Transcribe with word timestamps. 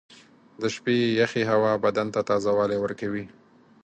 •د 0.61 0.63
شپې 0.75 0.95
یخې 1.21 1.43
هوا 1.51 1.73
بدن 1.85 2.07
ته 2.13 2.21
تازهوالی 2.29 2.77
ورکوي. 2.81 3.25